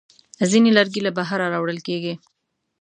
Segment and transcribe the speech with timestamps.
[0.51, 2.13] ځینې لرګي له بهره راوړل کېږي.